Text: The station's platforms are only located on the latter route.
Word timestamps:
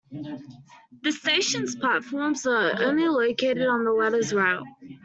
The 1.03 1.11
station's 1.11 1.75
platforms 1.75 2.47
are 2.47 2.81
only 2.81 3.07
located 3.07 3.67
on 3.67 3.83
the 3.83 3.91
latter 3.91 4.35
route. 4.35 4.65